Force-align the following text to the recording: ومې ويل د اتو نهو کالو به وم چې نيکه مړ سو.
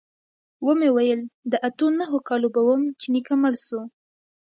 ومې 0.65 0.89
ويل 0.95 1.21
د 1.51 1.53
اتو 1.67 1.87
نهو 1.99 2.17
کالو 2.27 2.47
به 2.55 2.61
وم 2.67 2.81
چې 2.99 3.07
نيکه 3.13 3.33
مړ 3.41 3.53
سو. 3.67 3.79